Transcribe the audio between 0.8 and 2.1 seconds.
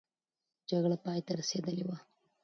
پای ته رسېدلې وه.